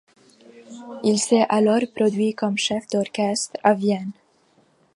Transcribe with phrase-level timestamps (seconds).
[1.03, 4.09] Il s'est alors produit comme chef d'orchestre à Vienne.